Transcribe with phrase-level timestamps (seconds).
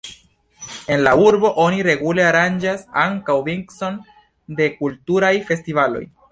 [0.95, 4.03] En la urbo oni regule aranĝas ankaŭ vicon
[4.61, 6.05] de kulturaj festivaloj.